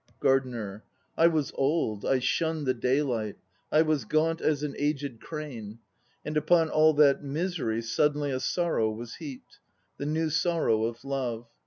GARDENER. 0.19 0.83
I 1.15 1.27
was 1.27 1.51
old, 1.53 2.05
I 2.07 2.17
shunned 2.17 2.65
the 2.65 2.73
daylight, 2.73 3.35
I 3.71 3.83
was 3.83 4.03
gaunt 4.03 4.41
as 4.41 4.63
an 4.63 4.73
aged 4.79 5.19
crane; 5.21 5.77
And 6.25 6.35
upon 6.35 6.69
all 6.71 6.93
that 6.95 7.23
misery 7.23 7.83
Suddenly 7.83 8.31
a 8.31 8.39
sorrow 8.39 8.89
was 8.89 9.17
heaped, 9.17 9.59
The 9.97 10.07
new 10.07 10.31
sorrow 10.31 10.85
of 10.85 11.05
love. 11.05 11.45